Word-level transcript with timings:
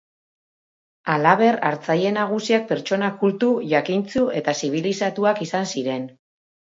Halaber, 1.15 1.57
hartzaile 1.67 2.13
nagusiak 2.15 2.65
pertsona 2.73 3.11
kultu, 3.21 3.51
jakintsu 3.75 4.25
eta 4.41 4.57
zibilizatuak 4.61 5.45
izan 5.49 5.71
ziren. 5.77 6.09